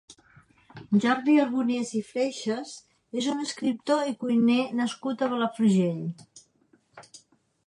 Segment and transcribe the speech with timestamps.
[1.03, 2.73] Jordi Arbonès i Freixas
[3.23, 6.05] és un escriptor i cuiner nascut a Palafrugell.